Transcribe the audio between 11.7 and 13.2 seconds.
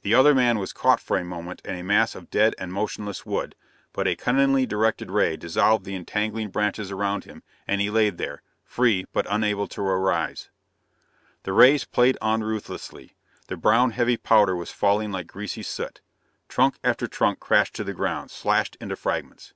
played on ruthlessly.